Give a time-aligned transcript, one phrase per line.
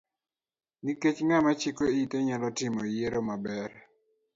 [0.83, 3.71] Nikech ng'ama chiko ite nyalo timo yiero maber.